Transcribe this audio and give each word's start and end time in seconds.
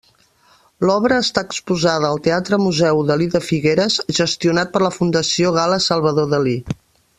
L'obra 0.89 1.19
està 1.23 1.43
exposada 1.47 2.09
al 2.13 2.21
Teatre-Museu 2.27 3.03
Dalí 3.11 3.29
de 3.35 3.43
Figueres, 3.51 3.99
gestionat 4.21 4.75
per 4.75 4.83
la 4.87 4.93
Fundació 4.99 5.55
Gala-Salvador 5.61 6.35
Dalí. 6.37 6.59